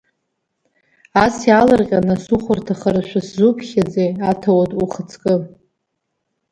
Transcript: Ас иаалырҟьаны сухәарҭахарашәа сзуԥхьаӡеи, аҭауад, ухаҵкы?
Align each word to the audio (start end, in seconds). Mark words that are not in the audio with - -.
Ас 1.23 1.35
иаалырҟьаны 1.47 2.15
сухәарҭахарашәа 2.23 3.21
сзуԥхьаӡеи, 3.27 4.11
аҭауад, 4.31 4.71
ухаҵкы? 4.83 5.33